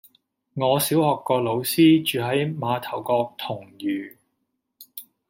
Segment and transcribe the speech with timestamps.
[0.55, 4.15] 我小學個老師住喺馬頭角銅璵